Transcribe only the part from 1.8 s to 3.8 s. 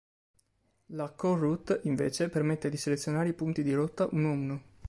invece, permette di selezionare i punti di